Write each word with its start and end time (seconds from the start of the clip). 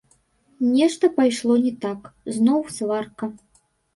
Нешта 0.77 1.09
пайшло 1.17 1.57
не 1.65 1.73
так, 1.83 2.09
зноў 2.37 2.59
сварка. 2.79 3.25